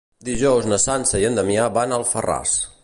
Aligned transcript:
Dijous 0.29 0.69
na 0.71 0.79
Sança 0.85 1.21
i 1.25 1.29
en 1.31 1.39
Damià 1.41 1.71
van 1.77 1.93
a 1.95 2.03
Alfarràs. 2.03 2.59